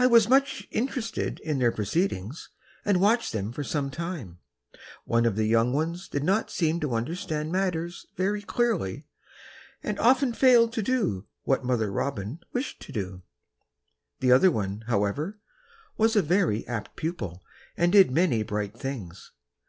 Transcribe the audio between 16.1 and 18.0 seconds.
a very apt pupil, and